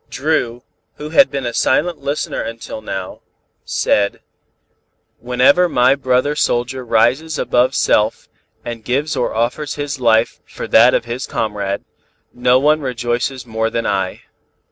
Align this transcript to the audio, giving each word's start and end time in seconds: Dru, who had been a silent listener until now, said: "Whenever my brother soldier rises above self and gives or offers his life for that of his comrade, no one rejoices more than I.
Dru, 0.09 0.63
who 0.95 1.09
had 1.11 1.29
been 1.29 1.45
a 1.45 1.53
silent 1.53 1.99
listener 1.99 2.41
until 2.41 2.81
now, 2.81 3.21
said: 3.63 4.19
"Whenever 5.19 5.69
my 5.69 5.93
brother 5.93 6.35
soldier 6.35 6.83
rises 6.83 7.37
above 7.37 7.75
self 7.75 8.27
and 8.65 8.83
gives 8.83 9.15
or 9.15 9.35
offers 9.35 9.75
his 9.75 9.99
life 9.99 10.39
for 10.47 10.67
that 10.69 10.95
of 10.95 11.05
his 11.05 11.27
comrade, 11.27 11.83
no 12.33 12.57
one 12.57 12.81
rejoices 12.81 13.45
more 13.45 13.69
than 13.69 13.85
I. 13.85 14.23